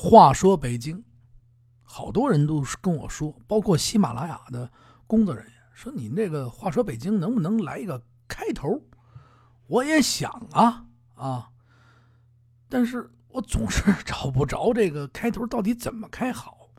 [0.00, 1.04] 话说北京，
[1.82, 4.70] 好多人都跟我说，包括喜马拉雅的
[5.08, 8.80] 工作人员说：“你这个话说北京能不能来一个开头？”
[9.66, 11.50] 我也想啊啊，
[12.68, 16.70] 但是我总是找不着这个开头到底怎么开好，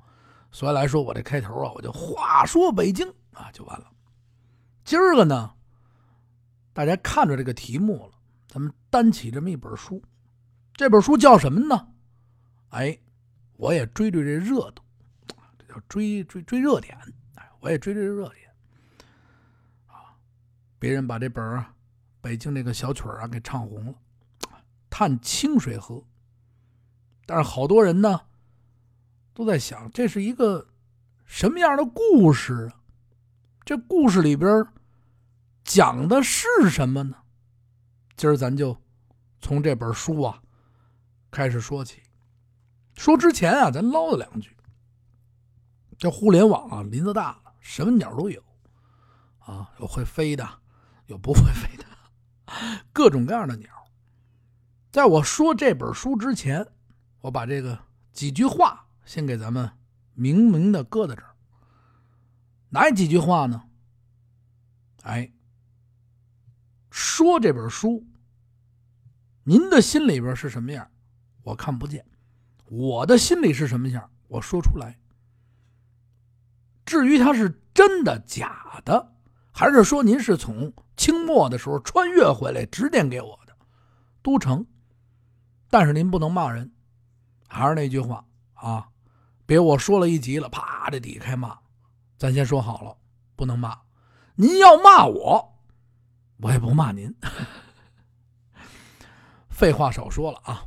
[0.49, 3.91] 所以来说我这开头啊，我就话说北京啊就完了。
[4.85, 5.51] 今儿个呢，
[6.71, 8.13] 大家看着这个题目了，
[8.47, 10.01] 咱们担起这么一本书，
[10.73, 11.89] 这本书叫什么呢？
[12.69, 12.97] 哎。
[13.59, 14.81] 我也追追这热度，
[15.57, 16.97] 这叫追追追热点。
[17.35, 18.49] 哎，我也追追热点。
[19.85, 20.15] 啊，
[20.79, 21.75] 别人把这本啊，
[22.21, 23.93] 北京那个小曲儿啊给唱红了，
[24.89, 25.95] 《探清水河》。
[27.25, 28.21] 但是好多人呢，
[29.33, 30.69] 都在想，这是一个
[31.25, 32.79] 什么样的故事啊？
[33.65, 34.65] 这故事里边
[35.65, 37.17] 讲的是什么呢？
[38.15, 38.81] 今儿咱就
[39.41, 40.41] 从这本书啊
[41.29, 42.01] 开始说起。
[42.99, 44.53] 说之前啊，咱唠叨两句。
[45.97, 48.43] 这互联网啊，林子大了，什么鸟都有，
[49.37, 50.45] 啊，有会飞的，
[51.05, 51.85] 有不会飞的，
[52.91, 53.69] 各种各样的鸟。
[54.91, 56.67] 在我说这本书之前，
[57.21, 57.79] 我把这个
[58.11, 59.71] 几句话先给咱们
[60.13, 61.33] 明明的搁在这儿。
[62.67, 63.63] 哪几句话呢？
[65.03, 65.31] 哎，
[66.91, 68.05] 说这本书，
[69.43, 70.91] 您的心里边是什么样？
[71.43, 72.05] 我看不见。
[72.69, 74.97] 我的心里是什么样，我说出来。
[76.85, 79.13] 至于他是真的假的，
[79.51, 83.55] 还是说您是从清末的时候穿越回来指点给我的，
[84.21, 84.65] 都成。
[85.69, 86.71] 但是您不能骂人，
[87.47, 88.87] 还是那句话啊，
[89.45, 91.57] 别我说了一集了，啪，这底开骂。
[92.17, 92.97] 咱先说好了，
[93.35, 93.79] 不能骂。
[94.35, 95.59] 您要骂我，
[96.37, 97.13] 我也不骂您。
[99.49, 100.65] 废话少说了啊。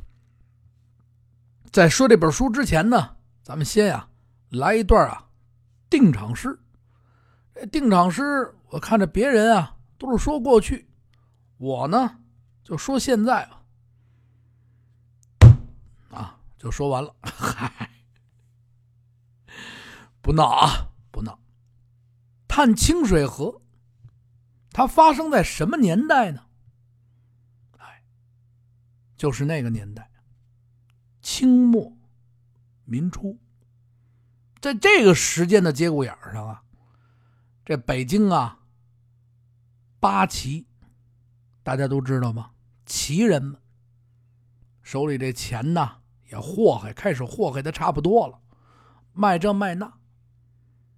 [1.73, 4.07] 在说这本书之前呢，咱们先呀
[4.49, 5.27] 来一段啊
[5.89, 6.59] 定场诗。
[7.55, 10.87] 这定场诗，我看着别人啊都是说过去，
[11.57, 12.19] 我呢
[12.63, 13.63] 就说现在吧。
[16.11, 17.15] 啊，就说完了。
[17.23, 17.89] 嗨，
[20.21, 21.39] 不闹啊，不闹。
[22.47, 23.59] 探清水河，
[24.69, 26.45] 它发生在什么年代呢？
[27.79, 28.03] 哎，
[29.17, 30.07] 就是那个年代。
[31.23, 31.97] 清末
[32.83, 33.39] 民初，
[34.59, 36.61] 在这个时间的节骨眼上啊，
[37.63, 38.59] 这北京啊，
[40.01, 40.67] 八旗，
[41.63, 42.51] 大家都知道吗？
[42.85, 43.57] 旗人们
[44.81, 48.37] 手里这钱呐，也祸害，开始祸害的差不多了，
[49.13, 49.93] 卖这卖那，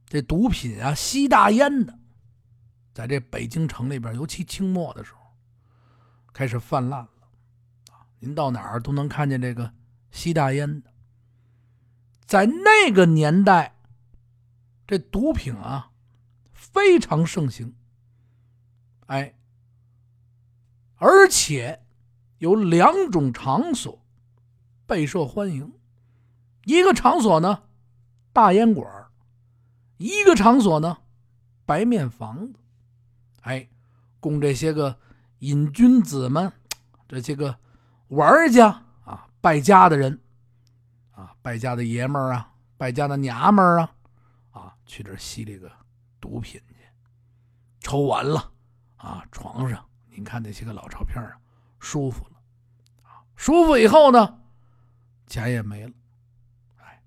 [0.08, 2.00] 这毒品啊，吸大烟的，
[2.96, 5.20] 在这北京城里边，尤其清末的时候，
[6.34, 7.10] 开始泛滥了！
[8.18, 9.72] 您到哪儿都能看见这个。
[10.16, 10.94] 吸大烟的，
[12.26, 13.76] 在那个年代，
[14.88, 15.92] 这毒品啊
[16.54, 17.76] 非常盛行。
[19.08, 19.36] 哎，
[20.96, 21.86] 而且
[22.38, 24.02] 有两种场所
[24.88, 25.74] 备受欢迎，
[26.64, 27.64] 一个场所呢
[28.32, 28.88] 大烟馆
[29.98, 31.00] 一个场所呢
[31.66, 32.60] 白面房子。
[33.42, 33.68] 哎，
[34.22, 34.98] 供这些个
[35.40, 36.54] 瘾君子们，
[37.06, 37.60] 这些个
[38.08, 38.85] 玩家。
[39.46, 40.20] 败家的人，
[41.12, 43.94] 啊，败家的爷们儿啊，败家的娘们儿啊，
[44.50, 45.72] 啊，去这吸这个
[46.20, 46.76] 毒品去，
[47.80, 48.52] 抽完了，
[48.96, 51.38] 啊，床上您看那些个老照片啊，
[51.78, 52.42] 舒服了，
[53.04, 54.40] 啊，舒服以后呢，
[55.28, 55.94] 钱也没了，
[56.78, 57.04] 哎，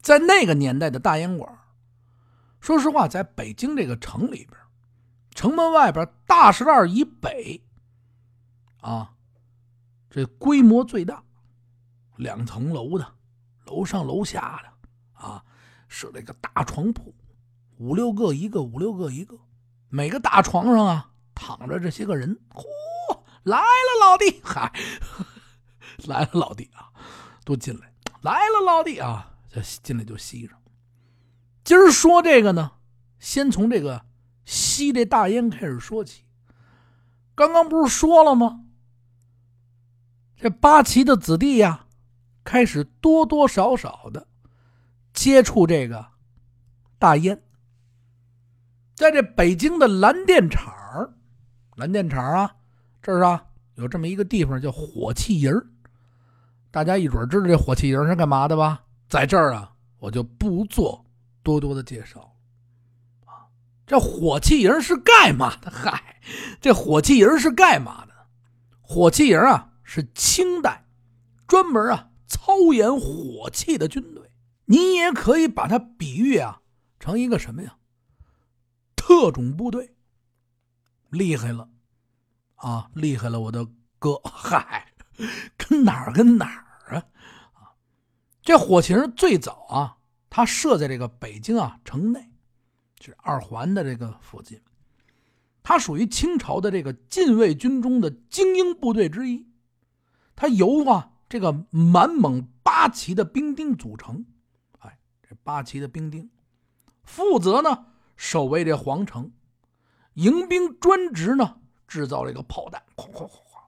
[0.00, 1.52] 在那个年代的大烟馆，
[2.60, 4.56] 说实话，在北京这个城里边，
[5.34, 7.60] 城门外边大石栏以北，
[8.82, 9.14] 啊。
[10.14, 11.24] 这规模最大，
[12.16, 13.14] 两层楼的，
[13.64, 15.42] 楼上楼下的，啊，
[15.88, 17.14] 设了个大床铺，
[17.78, 19.38] 五六个一个，五六个一个，
[19.88, 22.38] 每个大床上啊躺着这些个人。
[22.50, 22.62] 嚯，
[23.44, 24.70] 来了老弟，嗨，
[26.06, 26.92] 来了老弟啊，
[27.42, 30.60] 都进来，来了老弟啊，这进来就吸上。
[31.64, 32.72] 今儿说这个呢，
[33.18, 34.04] 先从这个
[34.44, 36.24] 吸这大烟开始说起。
[37.34, 38.66] 刚刚不是说了吗？
[40.42, 41.86] 这八旗的子弟呀，
[42.42, 44.26] 开始多多少少的
[45.12, 46.04] 接触这个
[46.98, 47.40] 大烟。
[48.96, 51.14] 在这北京的蓝靛厂
[51.76, 52.56] 蓝靛厂啊，
[53.00, 53.44] 这儿啊
[53.76, 55.52] 有这么一个地方叫火器营
[56.72, 58.82] 大家一准知道这火器营是干嘛的吧？
[59.08, 61.04] 在这儿啊，我就不做
[61.44, 62.34] 多多的介绍。
[63.86, 65.70] 这火器营是干嘛的？
[65.70, 66.20] 嗨，
[66.60, 68.12] 这火器营是干嘛的？
[68.80, 69.68] 火器营啊。
[69.94, 70.86] 是清代
[71.46, 74.30] 专门啊操演火器的军队。
[74.64, 76.62] 你也可以把它比喻啊
[76.98, 77.76] 成一个什么呀？
[78.96, 79.94] 特种部队。
[81.10, 81.68] 厉害了，
[82.54, 83.68] 啊，厉害了，我的
[83.98, 84.14] 哥！
[84.24, 84.94] 嗨，
[85.58, 87.04] 跟哪儿跟哪儿啊？
[87.52, 87.76] 啊，
[88.40, 89.98] 这火器最早啊，
[90.30, 92.30] 它设在这个北京啊城内，
[92.98, 94.58] 是二环的这个附近。
[95.62, 99.51] 它属于清朝的这个禁卫军中的精英部队之一。
[100.42, 104.26] 它由啊这个满蒙八旗的兵丁组成。
[104.80, 106.28] 哎，这八旗的兵丁
[107.04, 107.86] 负责呢
[108.16, 109.30] 守卫这皇城。
[110.14, 113.62] 迎兵专职呢，制造这个炮弹，哐哐哐哐，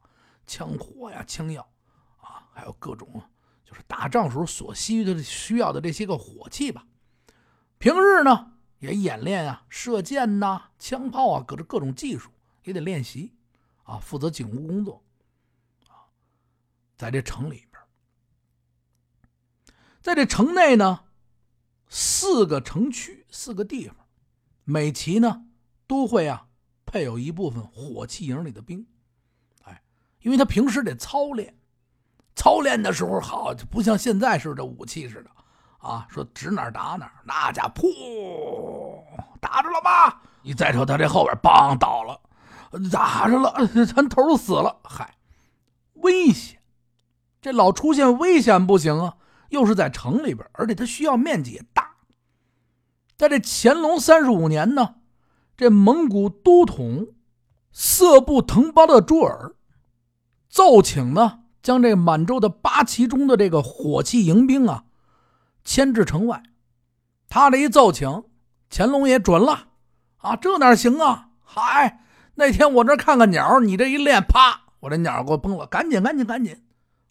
[0.49, 1.65] 枪火呀，枪药，
[2.17, 3.23] 啊，还有各种
[3.65, 6.85] 就是打仗时候所需的需要的这些个火器吧。
[7.79, 12.31] 平日呢也演练啊，射箭呐，枪炮啊，各种各种技术
[12.65, 13.32] 也得练习
[13.85, 15.04] 啊，负责警务工作。
[16.96, 17.82] 在这城里边，
[20.00, 21.05] 在这城内呢，
[21.88, 23.96] 四个城区，四个地方，
[24.64, 25.46] 每旗呢。
[25.87, 26.46] 都会啊，
[26.87, 28.87] 配有一部分火器营里的兵，
[29.64, 29.82] 哎，
[30.20, 31.55] 因为他平时得操练，
[32.35, 35.31] 操练的时候好，就不像现在似的武器似的，
[35.87, 39.05] 啊，说指哪打哪，那家伙噗，
[39.43, 40.23] 打着了吧？
[40.41, 42.19] 你再瞅他这后边，梆倒了，
[42.91, 43.55] 打着了，
[43.85, 45.19] 咱头死了，嗨，
[45.96, 46.58] 危险！
[47.44, 49.17] 这老出现危险不行啊，
[49.50, 51.96] 又是在城里边，而且它需要面积也大。
[53.19, 54.94] 在这乾隆三十五年呢。
[55.55, 57.08] 这蒙古都统
[57.70, 59.55] 色布腾巴勒朱尔
[60.49, 64.85] 奏请呢，将这满洲的八旗中的这个火器迎兵啊
[65.64, 66.43] 牵至城外。
[67.29, 68.25] 他这一奏请，
[68.70, 69.69] 乾隆也准了
[70.17, 71.29] 啊，这哪行啊？
[71.44, 72.00] 嗨，
[72.37, 76.63] 那天我这看个鸟，你这一练，啪，我这鸟给我崩了，赶紧，赶紧，赶紧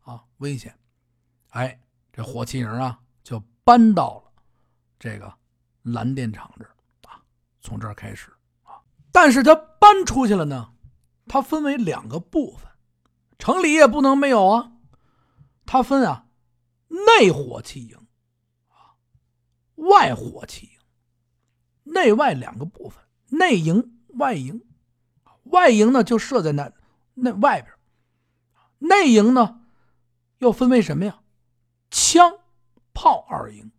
[0.03, 0.77] 啊，危险！
[1.49, 4.31] 哎，这火器营啊就搬到了
[4.97, 5.33] 这个
[5.81, 6.69] 蓝电厂这儿。
[7.65, 8.29] 从这儿开始
[8.63, 10.73] 啊，但是它搬出去了呢，
[11.27, 12.69] 它分为两个部分，
[13.39, 14.73] 城里也不能没有啊。
[15.65, 16.27] 它分啊，
[16.89, 17.97] 内火器营
[18.67, 18.99] 啊，
[19.75, 24.61] 外火器营，内外两个部分，内营、外营。
[25.43, 26.69] 外营呢就设在那
[27.13, 27.73] 那外边，
[28.79, 29.62] 内营呢
[30.43, 31.21] 又分为什么呀？
[31.89, 32.39] 枪
[32.93, 33.71] 炮二营，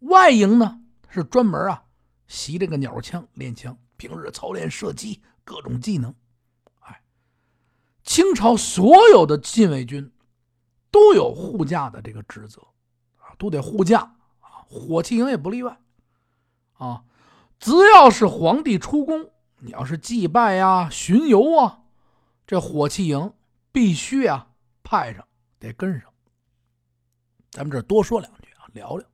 [0.00, 1.84] 外营呢是专门啊。
[2.26, 6.14] 习这个鸟枪练枪，平日操练射击各种技能。
[6.80, 7.02] 哎，
[8.04, 10.10] 清朝所有的禁卫军
[10.90, 12.62] 都有护驾的这个职责
[13.18, 14.00] 啊，都得护驾
[14.40, 14.64] 啊。
[14.66, 15.78] 火器营也不例外
[16.78, 17.04] 啊。
[17.58, 21.82] 只要是皇帝出宫，你要是祭拜呀、巡游啊，
[22.46, 23.34] 这火器营
[23.70, 24.48] 必须啊
[24.82, 25.28] 派上，
[25.62, 26.12] 得跟上。
[27.50, 29.08] 咱们这多说两句啊，聊聊。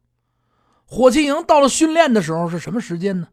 [0.87, 3.29] 火器营到了训练的时候是什么时间呢？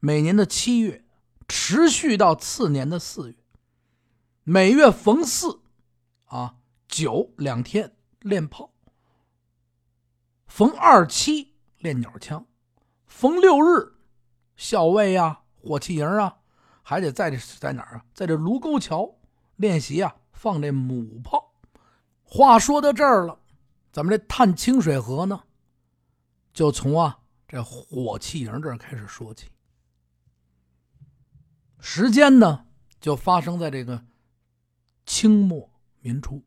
[0.00, 1.04] 每年的七月，
[1.46, 3.36] 持续到次年的四月。
[4.42, 5.60] 每月逢四、
[6.26, 6.56] 啊
[6.88, 8.72] 九两天练炮，
[10.46, 12.46] 逢二七练鸟枪，
[13.06, 13.94] 逢六日，
[14.56, 16.36] 校尉呀、火器营啊，
[16.82, 18.04] 还得在这在哪儿啊？
[18.14, 19.18] 在这卢沟桥
[19.56, 21.53] 练习啊，放这母炮。
[22.24, 23.38] 话说到这儿了，
[23.92, 25.42] 咱们这探清水河呢？
[26.52, 29.48] 就从啊这火器营这儿开始说起，
[31.80, 32.64] 时间呢
[33.00, 34.04] 就发生在这个
[35.04, 35.68] 清末
[36.00, 36.42] 民初，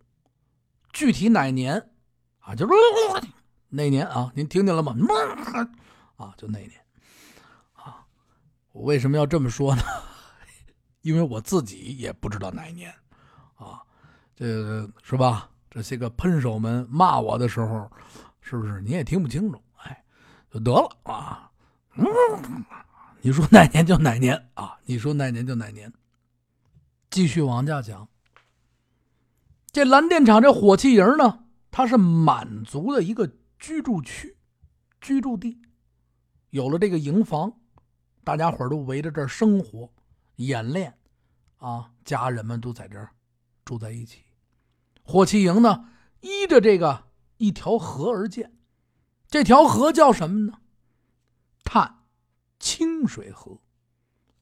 [0.93, 1.89] 具体哪年
[2.39, 2.55] 啊？
[2.55, 2.73] 就是
[3.69, 4.95] 那年啊，您听见了吗？
[6.15, 6.71] 啊，就那年
[7.73, 8.05] 啊。
[8.71, 9.83] 我为什么要这么说呢？
[11.01, 12.93] 因为我自己也不知道哪一年
[13.55, 13.81] 啊。
[14.35, 15.49] 这个是吧？
[15.77, 17.87] 这些个喷手们骂我的时候，
[18.41, 19.61] 是不是你也听不清楚？
[19.75, 20.03] 哎
[20.49, 21.51] 就得了啊！
[21.93, 22.05] 嗯，
[23.21, 24.75] 你说哪年就哪年啊！
[24.85, 25.93] 你说哪年就哪年。
[27.11, 28.09] 继续往下讲，
[29.71, 33.29] 这蓝电厂这火器营呢，它是满族的一个
[33.59, 34.35] 居住区、
[34.99, 35.61] 居住地，
[36.49, 37.53] 有了这个营房，
[38.23, 39.93] 大家伙都围着这儿生活、
[40.37, 40.97] 演练，
[41.57, 43.11] 啊，家人们都在这儿
[43.63, 44.23] 住在一起。
[45.07, 47.05] 火器营呢，依着这个
[47.37, 48.53] 一条河而建。
[49.29, 50.59] 这条河叫什么呢？
[51.63, 52.03] 探
[52.59, 53.61] 清水河，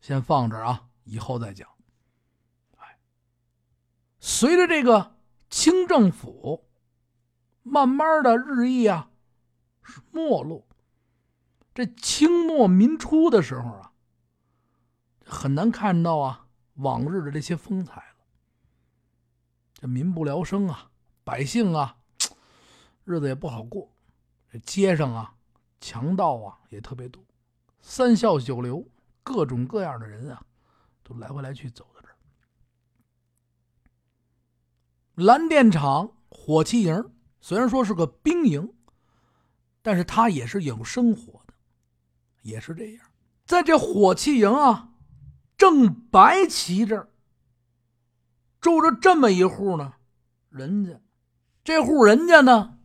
[0.02, 1.70] 先放这儿啊，以后再讲。
[2.78, 3.00] 哎，
[4.20, 5.16] 随着这个
[5.52, 6.68] 清政府
[7.62, 9.12] 慢慢的日益啊
[10.12, 10.68] 没落，
[11.76, 13.92] 这清末民初的时候啊，
[15.24, 18.15] 很难看到啊往日的这些风采了。
[19.88, 20.90] 民不聊生啊，
[21.24, 21.98] 百姓啊。
[23.04, 23.92] 日子也不好过。
[24.52, 25.36] 这街上啊，
[25.80, 27.24] 强盗啊也特别多，
[27.82, 28.84] 三教九流，
[29.22, 30.42] 各种各样的人啊，
[31.04, 32.16] 都来回来去走到这儿。
[35.16, 37.12] 蓝电厂火器营
[37.42, 38.74] 虽然说是个兵营，
[39.82, 41.54] 但是它也是有生活的，
[42.42, 43.06] 也是这样。
[43.46, 44.94] 在这火器营啊，
[45.58, 47.10] 正白旗这儿
[48.66, 49.94] 住着这么一户呢，
[50.50, 51.00] 人家
[51.64, 52.80] 这户人家呢，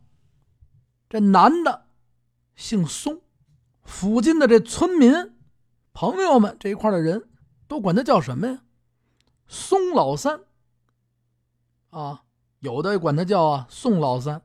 [1.09, 1.87] 这男的
[2.55, 3.23] 姓宋，
[3.81, 5.11] 附近的这村民
[5.91, 7.31] 朋友们这一块的人
[7.67, 8.61] 都管他叫什么呀？
[9.47, 10.41] 宋老三
[11.89, 12.25] 啊，
[12.59, 14.43] 有的管他叫啊宋老三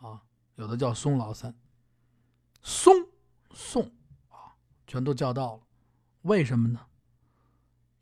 [0.00, 0.22] 啊，
[0.54, 1.54] 有的叫宋老三，
[2.62, 2.94] 松
[3.52, 3.92] 宋宋。
[4.86, 5.60] 全都叫到了，
[6.22, 6.80] 为什么呢？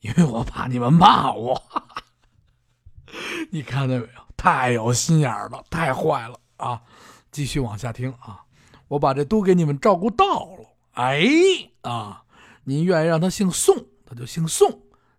[0.02, 1.60] 因为我怕你们骂我。
[3.50, 4.08] 你看到没有？
[4.36, 6.80] 太有心眼了，太坏了啊！
[7.32, 8.44] 继续往下听啊！
[8.86, 10.76] 我把这都给你们照顾到了。
[10.92, 11.26] 哎
[11.82, 12.24] 啊，
[12.64, 13.76] 您愿意让他姓宋，
[14.06, 14.70] 他就姓宋；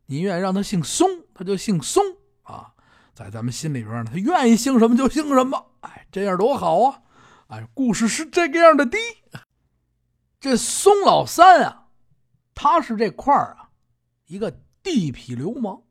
[0.05, 2.03] 您愿意让他姓松，他就姓松
[2.43, 2.73] 啊。
[3.13, 5.71] 在咱们心里边呢，他愿意姓什么就姓什么。
[5.81, 7.01] 哎，这样多好啊！
[7.47, 8.97] 哎，故事是这个样的的。
[10.39, 11.87] 这松老三啊，
[12.55, 13.69] 他是这块儿啊
[14.27, 14.49] 一个
[14.81, 15.81] 地痞流氓，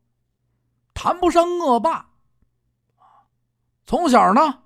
[0.95, 2.08] 谈不上恶霸
[3.89, 4.61] 从小呢，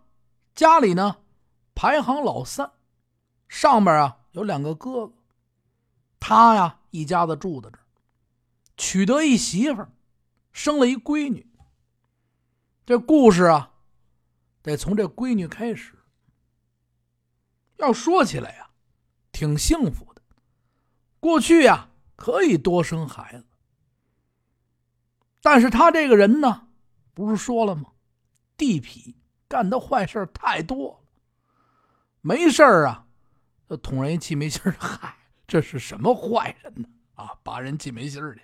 [0.53, 1.21] 家里呢
[1.73, 2.69] 排行老三，
[3.47, 5.13] 上边啊有两个哥哥，
[6.19, 7.85] 他呀一家子住在这儿，
[8.75, 9.87] 娶得一媳妇
[10.51, 11.49] 生了一闺女。
[12.85, 13.71] 这故事啊，
[14.61, 15.97] 得从这闺女开始。
[17.77, 18.71] 要说起来呀。
[19.31, 20.21] 挺幸福的，
[21.21, 21.87] 过去呀
[22.17, 23.45] 可以多生孩子，
[25.41, 26.67] 但是他这个人呢，
[27.13, 27.92] 不是说了吗？
[28.57, 29.15] 地痞
[29.47, 31.03] 干的坏事太多，
[32.21, 33.05] 没事啊，
[33.69, 34.61] 就捅人一气眉心。
[34.79, 35.15] 嗨，
[35.47, 36.87] 这是什么坏人呢？
[37.15, 38.41] 啊，把人气没心儿的，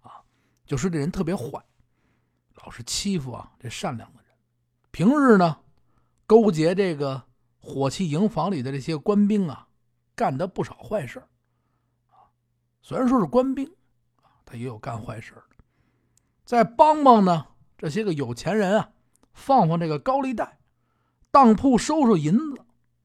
[0.00, 0.22] 啊，
[0.64, 1.62] 就说这人特别坏，
[2.62, 4.30] 老是欺负啊这善良的人。
[4.90, 5.58] 平日呢，
[6.26, 7.22] 勾结这个
[7.58, 9.68] 火器营房里的这些官兵啊。
[10.16, 11.18] 干的不少坏事
[12.08, 12.30] 啊，
[12.82, 13.66] 虽然说是官兵
[14.22, 15.56] 啊，他也有干坏事的。
[16.44, 18.92] 再帮帮呢这些个有钱人啊，
[19.34, 20.58] 放放这个高利贷，
[21.30, 22.64] 当铺收收银子，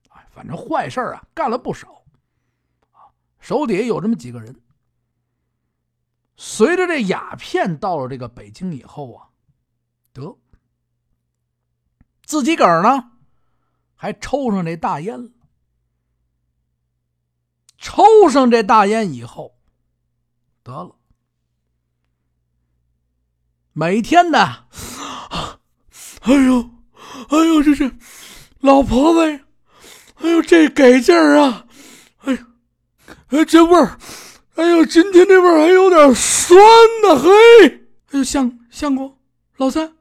[0.09, 2.03] 哎，反正坏事啊干了不少
[2.91, 3.11] 啊。
[3.39, 4.61] 手底下有这么几个人。
[6.37, 9.27] 随着这鸦片到了这个北京以后啊，
[10.13, 10.37] 得
[12.23, 13.11] 自己个儿呢
[13.95, 15.31] 还抽上这大烟了。
[17.77, 19.57] 抽上这大烟以后，
[20.63, 20.95] 得了，
[23.71, 24.67] 每天呢，
[26.21, 26.69] 哎呦，
[27.29, 27.91] 哎呦，这是
[28.59, 29.39] 老婆子，
[30.15, 31.65] 哎呦，这给劲儿啊，
[32.19, 32.39] 哎呦，
[33.29, 33.97] 哎，这味儿，
[34.55, 36.59] 哎呦，今天这味儿还有点酸
[37.03, 39.17] 呢，嘿，哎呦，相相公，
[39.57, 39.93] 老三，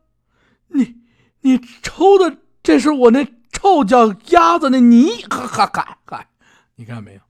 [0.69, 0.97] 你
[1.41, 6.29] 你抽的这是我那臭脚丫子那泥，哈哈哈，嗨，
[6.75, 7.21] 你看没有？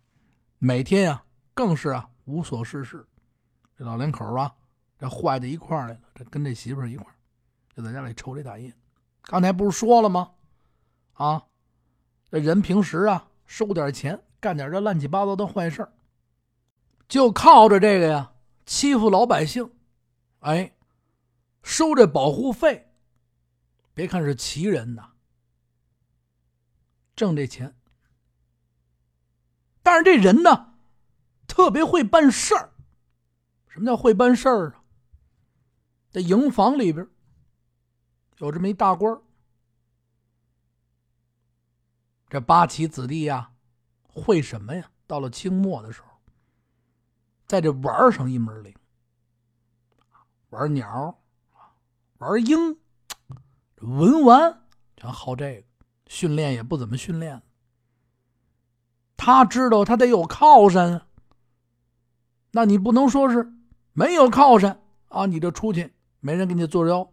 [0.59, 1.23] 每天呀，
[1.55, 3.07] 更是啊无所事事。
[3.79, 4.51] 这老两口啊，
[4.99, 5.99] 这坏到一块来了。
[6.15, 7.15] 这跟这媳妇一块儿
[7.79, 8.75] 就在家里抽这大烟。
[9.23, 10.33] 刚才不是说了吗？
[11.13, 11.47] 啊，
[12.29, 15.89] 这人平时啊收点钱，干点这乱七八糟的坏事
[17.07, 18.33] 就靠着这个呀
[18.67, 19.71] 欺负老百姓，
[20.41, 20.75] 哎，
[21.63, 22.91] 收这保护费。
[23.95, 25.13] 别看是奇人呐，
[27.15, 27.77] 挣这钱。
[29.85, 30.75] 但是这人呢，
[31.47, 32.73] 特别会办事儿。
[33.69, 34.83] 什么叫会办事儿啊？
[36.11, 37.07] 在营房里边
[38.39, 39.21] 有这么一大官
[42.29, 43.51] 这八旗子弟呀，
[44.07, 44.91] 会什么呀？
[45.07, 46.09] 到了清末的时候，
[47.47, 48.75] 在这玩上一门灵，
[50.51, 51.19] 玩鸟
[52.19, 52.79] 玩鹰，
[53.77, 54.63] 文玩
[54.97, 55.67] 全好这个，
[56.07, 57.43] 训练也不怎么训练。
[59.17, 61.07] 他知道他得有靠山，
[62.51, 63.51] 那你不能说是
[63.95, 67.11] 没有靠山啊，你这出去没人给你做腰，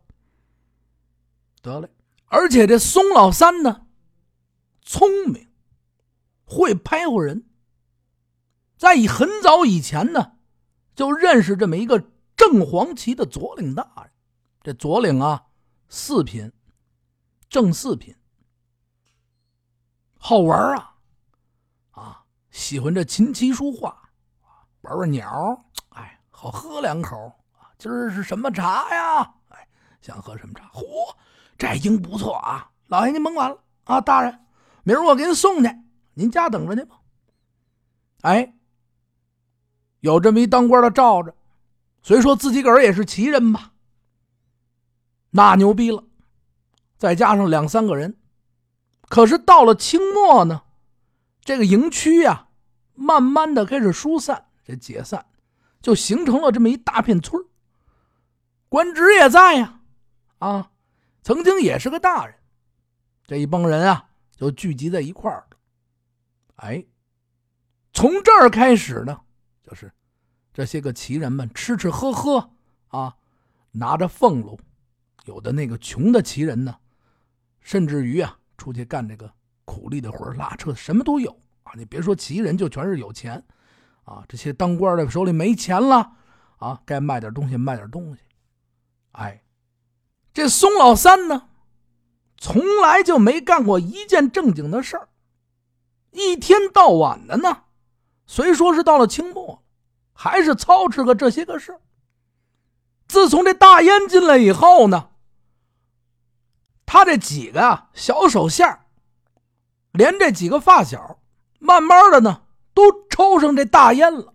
[1.65, 1.89] 得嘞。
[2.27, 3.87] 而且这松老三呢，
[4.81, 5.49] 聪明，
[6.45, 7.45] 会拍活人，
[8.77, 10.33] 在以很早以前呢，
[10.95, 14.11] 就认识这么一个正黄旗的左领大人。
[14.61, 15.47] 这左领啊，
[15.89, 16.51] 四品，
[17.49, 18.15] 正四品，
[20.17, 20.95] 好玩啊。
[21.91, 24.09] 啊喜欢这琴棋书画，
[24.81, 27.15] 玩玩鸟，哎，好喝两口
[27.53, 27.69] 啊！
[27.77, 29.35] 今儿是什么茶呀？
[29.49, 29.67] 哎，
[30.01, 30.67] 想喝什么茶？
[30.69, 30.83] 嚯，
[31.57, 32.71] 这鹰不错啊！
[32.87, 34.45] 老爷您甭管了啊，大人，
[34.83, 35.69] 明儿我给您送去，
[36.13, 36.99] 您家等着去吧。
[38.21, 38.55] 哎，
[40.01, 41.33] 有这么一当官的罩着，
[42.01, 43.71] 虽说自己个儿也是奇人吧，
[45.31, 46.03] 那牛逼了。
[46.97, 48.17] 再加上两三个人，
[49.01, 50.63] 可是到了清末呢，
[51.41, 52.47] 这个营区呀，
[52.93, 55.25] 慢慢的开始疏散，这解散，
[55.81, 57.43] 就形成了这么一大片村
[58.69, 59.79] 官职也在呀，
[60.39, 60.71] 啊，
[61.25, 62.35] 曾经也是个大人。
[63.25, 65.57] 这一帮人啊，就聚集在一块儿了。
[66.57, 66.85] 哎，
[67.91, 69.19] 从这儿开始呢，
[69.63, 69.91] 就是
[70.53, 72.51] 这些个奇人们吃吃喝喝
[72.89, 73.15] 啊，
[73.71, 74.59] 拿着俸禄，
[75.23, 76.77] 有的那个穷的奇人呢，
[77.59, 79.33] 甚至于啊，出去干这个
[79.65, 81.31] 苦力的活拉车什么都有
[81.63, 81.73] 啊。
[81.75, 83.43] 你别说奇人，就全是有钱
[84.03, 84.23] 啊。
[84.29, 86.17] 这些当官的手里没钱了
[86.57, 88.21] 啊，该卖点东西卖点东西。
[89.13, 89.41] 哎，
[90.35, 91.47] 这宋老三呢？
[92.37, 95.07] 从来就没干过一件正经的事儿，
[96.11, 97.63] 一天到晚的呢。
[98.27, 99.63] 虽说是到了清末，
[100.11, 101.79] 还是操持个这些个事儿。
[103.07, 105.11] 自从这大烟进来以后呢，
[106.85, 108.87] 他这几个小手下，
[109.93, 111.17] 连这几个发小，
[111.59, 112.41] 慢慢的呢，
[112.73, 114.33] 都抽上这大烟了。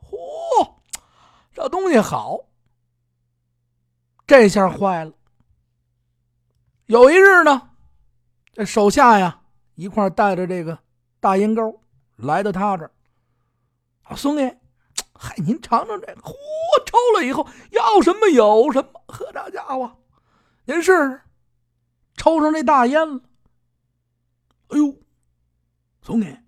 [0.00, 0.76] 嚯，
[1.52, 2.38] 这东西好！
[4.26, 5.12] 这下坏了。
[6.86, 7.70] 有一日呢，
[8.52, 9.40] 这手下呀
[9.74, 10.78] 一块带着这个
[11.18, 11.80] 大烟膏
[12.16, 12.90] 来到他这儿。
[14.02, 14.60] 啊，松爷，
[15.14, 16.20] 嗨，您尝尝这个。
[16.20, 16.34] 嚯，
[16.84, 19.02] 抽了以后要什么有什么。
[19.06, 19.96] 呵，这家伙，
[20.66, 21.22] 您试试，
[22.16, 23.22] 抽上这大烟了。
[24.68, 24.94] 哎呦，
[26.02, 26.44] 松爷，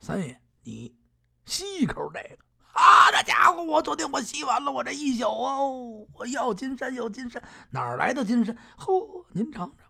[0.00, 0.96] 三爷，你
[1.44, 2.43] 吸一口这个。
[2.74, 8.56] 啊，这家伙，我昨天我吸完了，我这一宿哦，我要金山要金山，哪来的金山？
[8.76, 9.86] 嚯，您尝尝。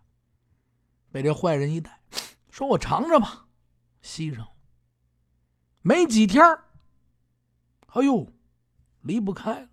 [1.11, 2.01] 被这坏人一带，
[2.49, 3.47] 说我尝尝吧，
[4.01, 4.47] 吸上。
[5.81, 6.43] 没几天
[7.87, 8.27] 哎呦，
[9.01, 9.69] 离不开了，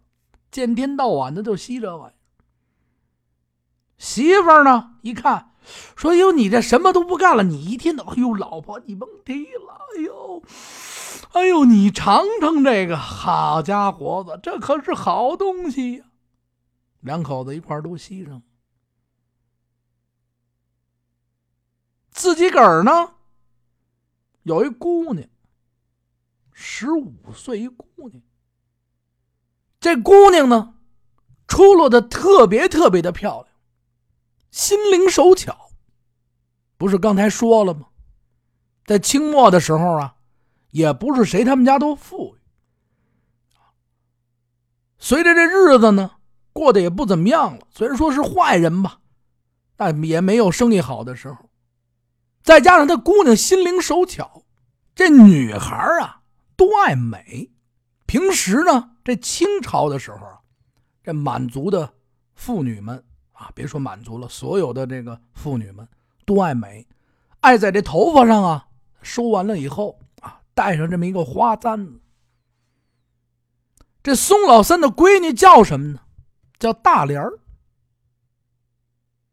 [0.50, 2.18] 见天到晚的就吸这玩意儿。
[3.98, 5.51] 媳妇儿呢，一看，
[5.96, 8.04] 说：“哟，你这什么都不干了，你一天到……
[8.04, 10.42] 哎呦，老婆，你甭提了，哎呦。”
[11.32, 16.04] 哎呦，你尝尝这个，好家伙子，这可是好东西呀！
[17.00, 18.42] 两口子一块都吸上。
[22.10, 23.14] 自己个儿呢，
[24.42, 25.26] 有一姑娘，
[26.52, 28.22] 十五岁一姑娘。
[29.80, 30.74] 这姑娘呢，
[31.48, 33.51] 出落的特别特别的漂亮，
[34.52, 35.72] 心灵手巧。
[36.76, 37.88] 不是刚才说了吗？
[38.86, 40.14] 在清末的时候啊。
[40.70, 42.40] 也不是谁他们家都富裕，
[44.96, 46.12] 随着这日子呢
[46.54, 47.66] 过得也不怎么样了。
[47.70, 49.00] 虽然说是坏人吧，
[49.76, 51.50] 但也没有生意好的时候。
[52.42, 54.46] 再加上他姑娘心灵手巧，
[54.94, 56.22] 这女孩啊
[56.56, 57.52] 都爱美。
[58.06, 60.26] 平时呢，这清朝的时候，
[61.04, 61.92] 这满族的
[62.34, 63.04] 妇女们
[63.42, 65.88] 啊，别说满族了，所有的这个妇女们
[66.24, 66.86] 都爱美，
[67.40, 68.68] 爱在这头发上啊
[69.02, 69.98] 收完了以后。
[70.54, 71.98] 带上这么一个花簪子，
[74.02, 76.00] 这宋老三的闺女叫什么呢？
[76.58, 77.38] 叫大莲儿。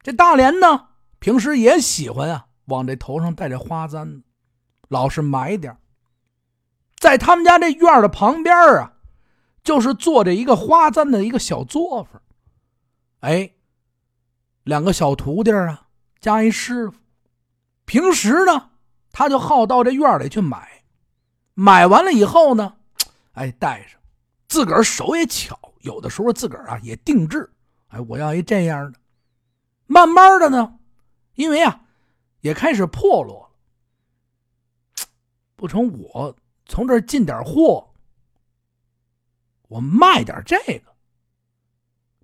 [0.01, 0.87] 这大莲呢，
[1.19, 4.23] 平时也喜欢啊，往这头上戴这花簪子，
[4.87, 5.77] 老是买点
[6.97, 8.93] 在他们家这院的旁边啊，
[9.61, 12.21] 就是做着一个花簪的一个小作坊。
[13.19, 13.51] 哎，
[14.63, 15.87] 两个小徒弟啊，
[16.19, 16.97] 加一师傅，
[17.85, 18.69] 平时呢，
[19.11, 20.83] 他就好到这院里去买。
[21.53, 22.77] 买完了以后呢，
[23.33, 23.99] 哎，带上，
[24.47, 27.51] 自个儿手也巧，有的时候自个儿啊也定制，
[27.87, 28.99] 哎，我要一这样的。
[29.87, 30.79] 慢慢的呢，
[31.35, 31.81] 因为啊
[32.41, 33.49] 也开始破落
[34.95, 35.05] 了，
[35.55, 37.91] 不成，我从这儿进点货，
[39.67, 40.88] 我卖点这个，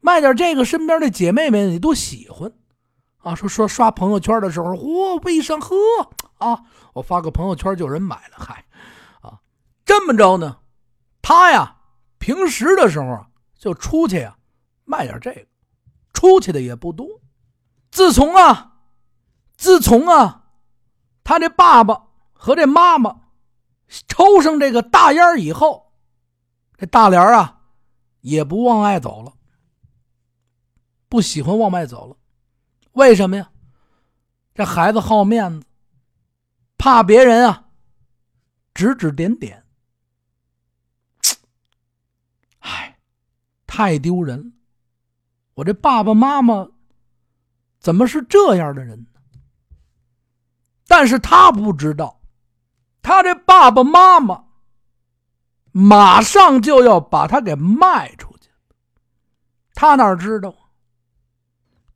[0.06, 2.52] 卖点这个，身边的姐妹们也都喜欢，
[3.18, 5.76] 啊，说说刷朋友圈的时候，嚯，微商呵
[6.38, 6.62] 啊，
[6.94, 8.64] 我发个朋友圈就有人买了，嗨。
[9.22, 9.40] 啊
[9.84, 10.58] 这么着呢，
[11.24, 11.78] 他呀，
[12.20, 13.26] 平时的时候，
[13.58, 14.38] 就出去呀，
[14.84, 15.48] 卖点这个，
[16.14, 17.08] 出去的也不多。
[17.90, 18.74] 自从啊，
[19.58, 20.44] 自从啊，
[21.24, 23.22] 他这爸爸和这妈妈
[24.08, 25.94] 抽上这个大烟以后，
[26.78, 27.62] 这大莲啊，
[28.22, 29.34] 也不往外走了，
[31.16, 32.18] 不喜欢往外走了。
[32.92, 33.50] 为什么呀？
[34.54, 35.66] 这孩子好面子，
[36.78, 37.70] 怕别人啊
[38.74, 39.64] 指指点点。
[43.66, 44.52] 太丢人了！
[45.54, 46.70] 我这爸爸妈妈
[47.80, 49.08] 怎么是这样的人呢？
[50.86, 52.20] 但是他不知道，
[53.02, 54.48] 他这爸爸妈妈
[55.72, 58.50] 马上就要把他给卖出去，
[59.74, 60.54] 他哪知道？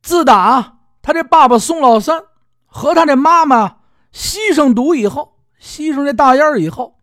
[0.02, 2.24] 自打他这爸爸宋老三
[2.66, 3.78] 和他这妈妈
[4.12, 7.00] 吸上毒以后，吸上这大烟以后，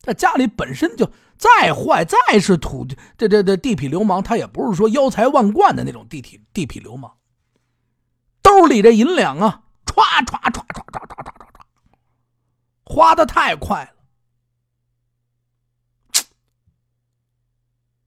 [0.00, 2.86] 他家里本身就再坏，再是土
[3.18, 7.12] 这这这地痞流氓，他也不是说腰财万贯的那种地痞地痞流氓，
[8.40, 11.64] 兜里这银两啊，唰唰唰唰唰唰唰唰唰，
[12.84, 13.90] 花的太快了。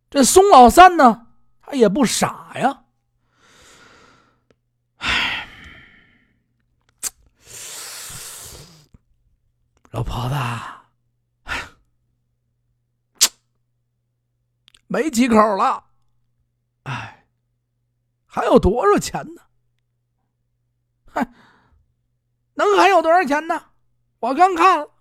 [0.09, 1.27] 这宋老三呢，
[1.59, 2.84] 他也不傻呀。
[9.95, 10.35] 老婆子，
[14.87, 15.85] 没几口了，
[16.83, 17.25] 哎，
[18.25, 19.41] 还有多少钱呢？
[21.09, 21.25] 嗨，
[22.55, 23.69] 能还有多少钱呢？
[24.19, 24.91] 我刚看了，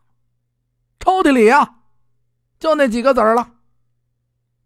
[1.00, 1.80] 抽屉里啊，
[2.60, 3.50] 就那几个子儿了，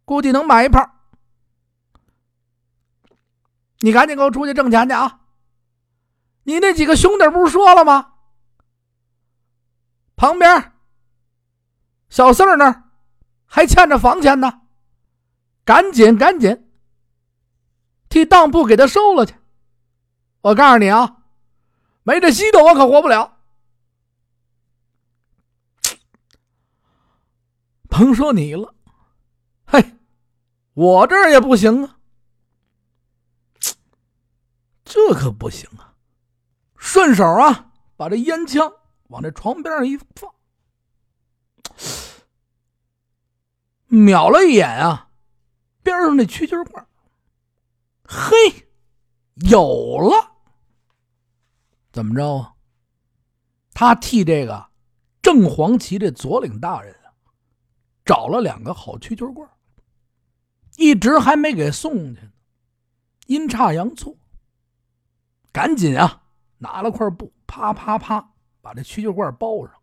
[0.05, 0.87] 估计能买一炮。
[3.79, 5.21] 你赶紧给我出去挣钱去啊！
[6.43, 8.17] 你那几个兄弟不是说了吗？
[10.18, 10.72] 旁边，
[12.11, 12.90] 小四儿那儿
[13.46, 14.62] 还欠着房钱呢，
[15.64, 16.68] 赶紧赶紧
[18.09, 19.37] 替当铺给他收了去。
[20.40, 21.18] 我告诉你啊，
[22.02, 23.38] 没这稀的我可活不了。
[27.88, 28.74] 甭说你了，
[29.66, 29.94] 嘿，
[30.74, 31.98] 我这儿也不行啊，
[34.85, 35.94] 这可不行啊！
[36.76, 38.72] 顺手啊，把这烟枪。
[39.09, 40.35] 往这床边上一放，
[43.87, 45.11] 瞄了一眼啊，
[45.83, 46.87] 边上那蛐蛐罐，
[48.05, 48.68] 嘿，
[49.51, 50.37] 有了！
[51.90, 52.55] 怎么着啊？
[53.73, 54.71] 他替这个
[55.23, 57.14] 正黄旗这左领大人啊，
[58.05, 59.49] 找了两个好蛐蛐罐，
[60.77, 62.33] 一直还没给送去呢。
[63.27, 64.16] 阴差阳错，
[65.53, 66.25] 赶紧啊，
[66.59, 68.35] 拿了块布，啪啪啪。
[68.61, 69.75] 把这蛐蛐罐包上，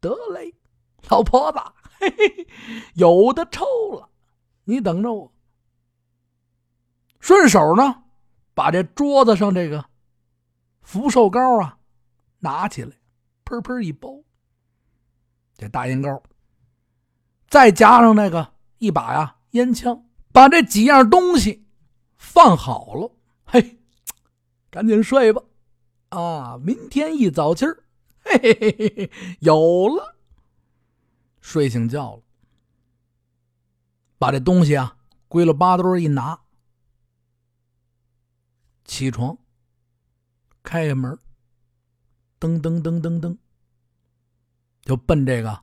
[0.00, 0.54] 得嘞，
[1.08, 1.58] 老婆子，
[1.98, 2.46] 嘿嘿，
[2.94, 4.08] 有的抽了，
[4.64, 5.32] 你等着我。
[7.20, 8.04] 顺手呢，
[8.54, 9.84] 把这桌子上这个
[10.82, 11.78] 福寿膏啊
[12.38, 12.96] 拿起来，
[13.44, 14.22] 喷喷一包，
[15.56, 16.22] 这大烟膏，
[17.48, 21.66] 再加上那个一把呀烟枪，把这几样东西
[22.16, 23.12] 放好了，
[23.44, 23.78] 嘿，
[24.70, 25.42] 赶紧睡吧。
[26.10, 26.58] 啊！
[26.58, 27.84] 明天一早起儿，
[28.24, 30.16] 嘿嘿嘿嘿嘿，有了。
[31.40, 32.22] 睡醒觉了，
[34.18, 34.96] 把这东西啊
[35.28, 36.40] 归了八堆一拿，
[38.84, 39.36] 起床，
[40.62, 41.18] 开开门，
[42.40, 43.36] 噔噔噔噔噔，
[44.82, 45.62] 就奔这个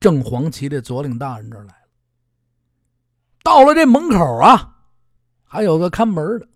[0.00, 1.88] 正黄旗的左领大人这儿来了。
[3.42, 4.84] 到了这门口啊，
[5.44, 6.48] 还有个看门的，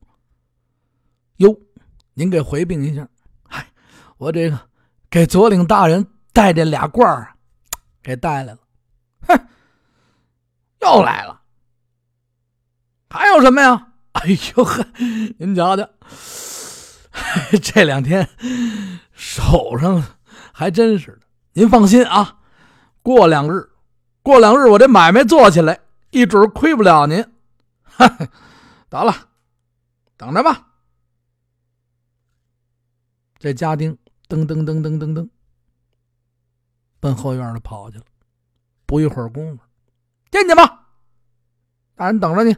[1.37, 1.57] 哟。
[2.14, 3.08] 您给回禀一下，
[3.48, 3.66] 嗨，
[4.18, 4.58] 我这个
[5.08, 7.34] 给左领大人带这俩罐儿，
[8.02, 8.58] 给带来了。
[9.26, 9.38] 哼，
[10.80, 11.40] 又来了，
[13.08, 13.88] 还有什么呀？
[14.12, 14.22] 哎
[14.56, 14.84] 呦呵，
[15.38, 15.88] 您瞧瞧，
[17.62, 18.28] 这两天
[19.12, 20.02] 手上
[20.52, 21.20] 还真是的。
[21.52, 22.38] 您放心啊，
[23.02, 23.70] 过两日，
[24.22, 27.24] 过两日我这买卖做起来，一准亏不了您。
[27.84, 28.08] 哈
[28.88, 29.14] 得了，
[30.16, 30.69] 等着吧。
[33.40, 33.96] 这家丁
[34.29, 35.31] 噔噔噔噔噔噔，
[37.00, 38.05] 奔后院里跑去了。
[38.85, 39.64] 不一会儿功夫，
[40.31, 40.90] 进去吧，
[41.94, 42.55] 大人等着你。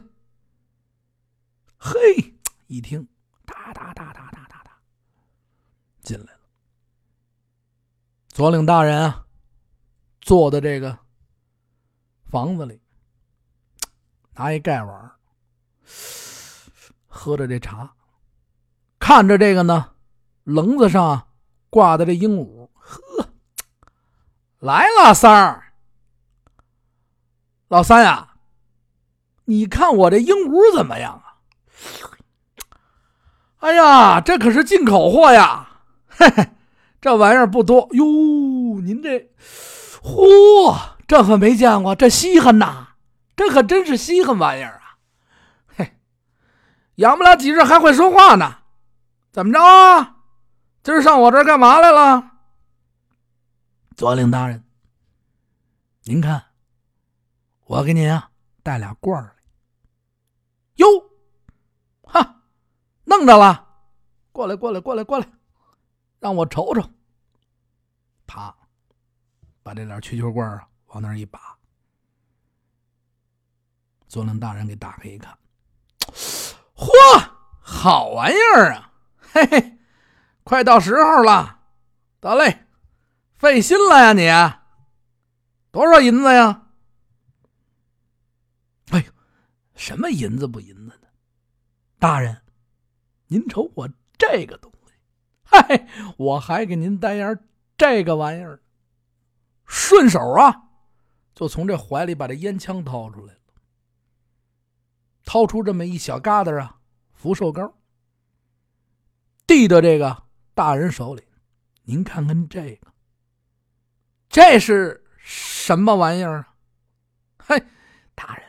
[1.77, 2.35] 嘿，
[2.67, 3.07] 一听，
[3.45, 4.77] 哒哒哒哒哒哒哒，
[6.01, 6.39] 进来了。
[8.27, 9.25] 左领大人啊，
[10.19, 10.99] 坐在这个
[12.25, 12.81] 房子里，
[14.33, 15.11] 拿一盖碗，
[17.07, 17.95] 喝着这茶，
[18.99, 19.92] 看着这个呢。
[20.43, 21.27] 棱子上
[21.69, 23.29] 挂的这鹦鹉，呵，
[24.59, 25.73] 来了三儿，
[27.67, 28.35] 老三呀，
[29.45, 31.39] 你看我这鹦鹉怎么样啊？
[33.59, 35.69] 哎呀，这可是进口货呀！
[36.09, 36.49] 嘿嘿，
[36.99, 38.03] 这玩意儿不多哟。
[38.81, 39.31] 您这，
[40.01, 40.77] 嚯，
[41.07, 42.89] 这可没见过，这稀罕呐，
[43.37, 44.99] 这可真是稀罕玩意儿啊！
[45.77, 45.97] 嘿，
[46.95, 48.57] 养不了几日还会说话呢，
[49.31, 50.12] 怎么着啊？
[50.83, 52.31] 今儿上我这儿干嘛来了，
[53.95, 54.61] 左领大人？
[56.03, 56.47] 您看，
[57.63, 59.37] 我给您啊带俩罐儿。
[60.75, 60.85] 哟，
[62.03, 62.43] 哈，
[63.05, 63.65] 弄着了，
[64.33, 65.25] 过来，过来，过来，过来，
[66.19, 66.91] 让我瞅瞅。
[68.27, 68.53] 啪，
[69.63, 71.57] 把这点蛐蛐罐啊往那儿一拔。
[74.09, 75.37] 左领大人给打开一看，
[76.75, 76.89] 嚯，
[77.61, 78.91] 好玩意儿啊！
[79.31, 79.77] 嘿嘿，
[80.43, 81.61] 快到时候了，
[82.19, 82.67] 得嘞，
[83.33, 84.27] 费心了呀你。
[85.71, 86.67] 多少银子呀？
[88.91, 89.11] 哎呦，
[89.75, 91.07] 什么银子不银子的？
[91.97, 92.43] 大人，
[93.27, 94.93] 您瞅我这个东西，
[95.43, 97.39] 嗨，我还给您带样
[97.77, 98.61] 这个玩意儿。
[99.65, 100.69] 顺手啊，
[101.33, 103.39] 就从这怀里把这烟枪掏出来了。
[105.25, 106.81] 掏出这么一小疙瘩啊，
[107.13, 107.73] 福寿膏，
[109.47, 111.23] 递到这个大人手里。
[111.85, 112.87] 您看看这个，
[114.29, 116.47] 这是什么玩意儿啊？
[117.37, 117.61] 嘿，
[118.15, 118.45] 大人，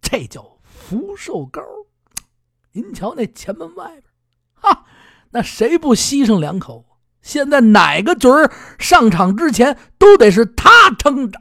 [0.00, 1.62] 这叫福寿膏。
[2.72, 4.04] 您瞧那前门外边，
[4.54, 4.84] 哈，
[5.30, 6.84] 那谁不吸上两口？
[7.20, 11.40] 现在哪个角儿上场之前都得是他撑着。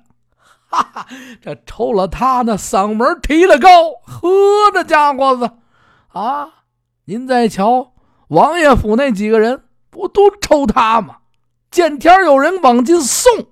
[0.70, 1.08] 哈哈，
[1.42, 5.50] 这抽了他那嗓门提的高，呵，这家伙子
[6.10, 6.66] 啊！
[7.06, 7.94] 您再瞧，
[8.28, 9.64] 王爷府那几个人
[9.98, 11.18] 不都抽他吗？
[11.72, 13.48] 见天有人往进送，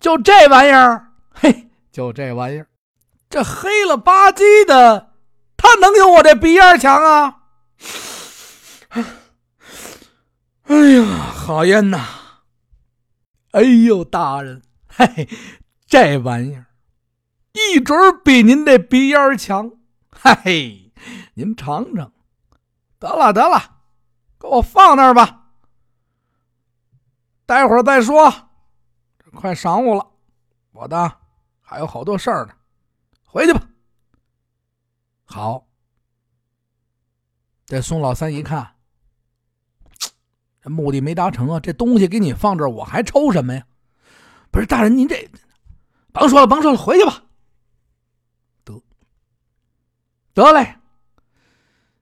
[0.00, 2.68] 就这玩意儿，嘿，就这玩意儿，
[3.28, 5.12] 这黑了吧唧的，
[5.58, 7.42] 他能有我这鼻烟强啊？
[10.62, 12.02] 哎呀，好烟呐！
[13.50, 15.28] 哎呦，大人，嘿，
[15.86, 16.66] 这玩意儿
[17.52, 19.70] 一准比您这鼻烟强，
[20.10, 20.92] 嘿嘿，
[21.34, 22.10] 您尝尝。
[22.98, 23.80] 得了得了，
[24.38, 25.50] 给我放那儿吧，
[27.44, 28.30] 待会儿再说。
[29.18, 30.06] 这快晌午了，
[30.72, 31.18] 我的
[31.60, 32.54] 还有好多事儿呢，
[33.24, 33.60] 回去吧。
[35.24, 35.66] 好，
[37.66, 38.74] 这宋老三一看。
[40.60, 41.60] 这目的没达成啊！
[41.60, 43.64] 这东西给你放这儿，我还抽什么呀？
[44.50, 45.30] 不是大人，您这
[46.12, 47.22] 甭说了，甭说了，回去吧。
[48.64, 48.82] 得
[50.34, 50.76] 得嘞，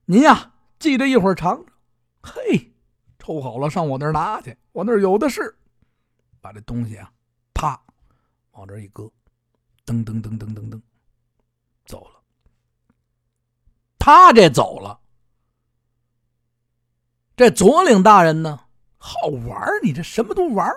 [0.06, 0.53] 您呀，
[0.84, 1.74] 记着一会儿尝尝。
[2.20, 2.74] 嘿，
[3.18, 5.56] 抽好了上我那儿拿去，我那儿有的是。
[6.42, 7.10] 把这东西啊，
[7.54, 7.80] 啪，
[8.50, 9.04] 往这一搁，
[9.86, 10.78] 噔噔噔噔噔噔，
[11.86, 12.20] 走了。
[13.98, 15.00] 他这走了。
[17.34, 18.60] 这左领大人呢，
[18.98, 20.70] 好玩你这什么都玩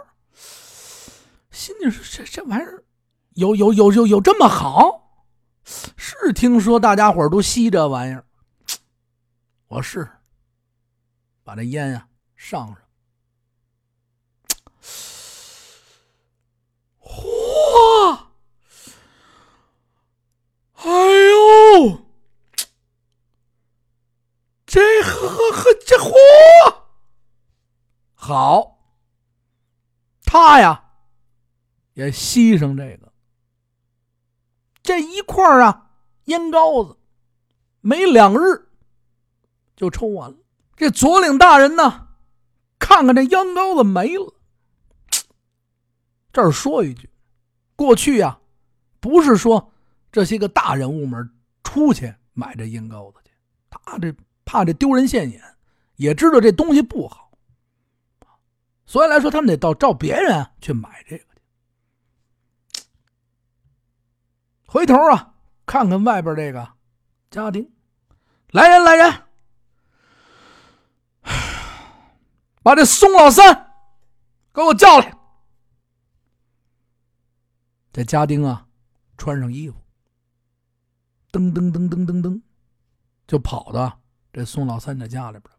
[1.52, 2.86] 心里说：“这这玩意儿，
[3.34, 5.26] 有有有有有这么好？
[5.66, 8.24] 是听说大家伙都吸这玩意儿。
[9.68, 10.10] 我是
[11.44, 12.78] 把这烟呀上上。
[17.02, 18.28] 嚯！
[20.74, 22.06] 哎呦！”
[24.66, 26.14] 这呵呵呵，这嚯，
[28.14, 28.80] 好，
[30.24, 30.92] 他呀
[31.94, 33.14] 也吸上这个，
[34.84, 35.92] 这一块啊
[36.26, 37.00] 烟膏子，
[37.80, 38.67] 没两日
[39.78, 40.36] 就抽完了。
[40.76, 42.10] 这左领大人呢，
[42.78, 44.34] 看看这烟膏子没了。
[46.34, 47.10] 这儿说一句，
[47.78, 48.38] 过去呀，
[49.00, 49.72] 不是说
[50.12, 53.32] 这些个大人物们出去买这烟膏子去，
[53.70, 54.14] 他这。
[54.50, 55.44] 怕这丢人现眼，
[55.98, 57.30] 也知道这东西不好，
[58.86, 61.26] 所以来说他们得到照别人去买这个
[62.72, 62.82] 去。
[64.66, 65.34] 回头啊，
[65.66, 66.66] 看看外边这个
[67.30, 67.70] 家丁，
[68.52, 69.27] 来人来人，
[72.68, 73.72] 把这宋老三
[74.54, 75.18] 给我叫来。
[77.94, 78.68] 这家丁啊，
[79.18, 79.82] 穿上衣服，
[81.32, 82.42] 噔噔噔噔噔噔，
[83.26, 84.02] 就跑到。
[84.34, 85.50] 这宋老三的家里边，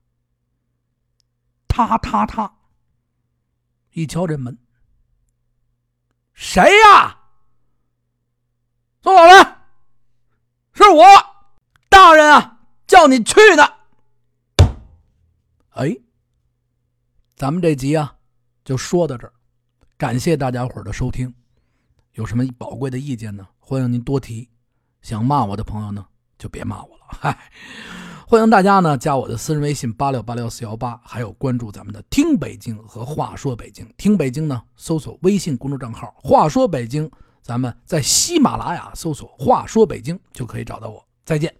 [1.66, 2.54] 踏踏踏，
[3.92, 4.58] 一敲这门，
[6.34, 7.18] 谁呀？
[9.00, 9.66] 宋老三，
[10.74, 11.04] 是我，
[11.88, 13.64] 大人啊，叫你去呢。
[15.70, 15.96] 哎，
[17.38, 18.16] 咱们这集啊，
[18.64, 19.32] 就说到这儿，
[19.96, 21.32] 感谢大家伙的收听。
[22.14, 23.46] 有什么宝贵的意见呢？
[23.60, 24.48] 欢迎您多提。
[25.02, 26.04] 想骂我的朋友呢，
[26.36, 27.04] 就别骂我了。
[27.06, 27.38] 嗨。
[28.26, 33.88] 欢迎大家呢加我的私人微信八六八六四幺八，还有关注咱们的“听北京”和“话说北京”。
[33.96, 37.08] 听北京呢，搜索微信公众账号“话说北京”，
[37.40, 41.06] 咱们在喜马拉雅搜索“话说北京”就可以找到我。
[41.24, 41.54] 再见。